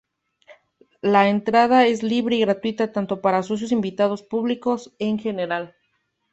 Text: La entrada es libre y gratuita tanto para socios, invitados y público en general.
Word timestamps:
La 1.03 1.29
entrada 1.29 1.85
es 1.85 2.01
libre 2.01 2.37
y 2.37 2.39
gratuita 2.41 2.91
tanto 2.91 3.21
para 3.21 3.43
socios, 3.43 3.71
invitados 3.71 4.21
y 4.21 4.29
público 4.29 4.77
en 4.97 5.19
general. 5.19 5.75